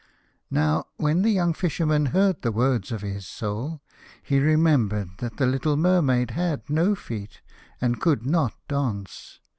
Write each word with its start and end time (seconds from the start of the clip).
Now 0.49 0.87
when 0.97 1.21
the 1.21 1.29
young 1.29 1.53
Fisherman 1.53 2.07
heard 2.07 2.41
the 2.41 2.51
words 2.51 2.91
of 2.91 3.03
his 3.03 3.27
Soul, 3.27 3.81
he 4.23 4.39
remembered 4.39 5.11
that 5.19 5.37
the 5.37 5.45
little 5.45 5.77
Mermaid 5.77 6.31
had 6.31 6.67
no 6.71 6.95
feet 6.95 7.41
and 7.79 8.01
could 8.01 8.25
not 8.25 8.55
dance. 8.67 9.39